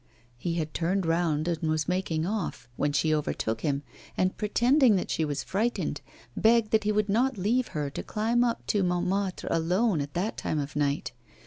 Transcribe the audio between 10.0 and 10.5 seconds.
at that